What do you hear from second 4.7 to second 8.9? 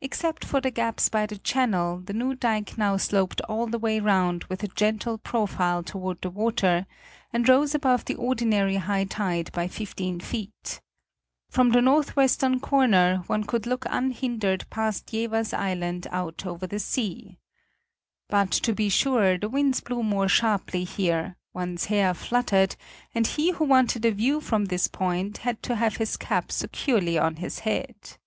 gentle profile toward the water and rose above the ordinary